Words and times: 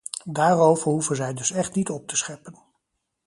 Daarover 0.25 0.91
hoeven 0.91 1.15
zij 1.15 1.33
dus 1.33 1.51
echt 1.51 1.75
niet 1.75 1.89
op 1.89 2.07
te 2.07 2.15
scheppen. 2.15 2.59